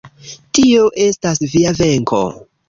Tio 0.59 0.87
estas 1.09 1.43
via 1.53 1.75
venko. 1.83 2.25